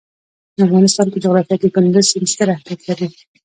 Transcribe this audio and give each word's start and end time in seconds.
د 0.55 0.57
افغانستان 0.67 1.07
په 1.11 1.17
جغرافیه 1.23 1.57
کې 1.61 1.73
کندز 1.75 2.05
سیند 2.11 2.27
ستر 2.33 2.47
اهمیت 2.53 2.81
لري. 2.89 3.07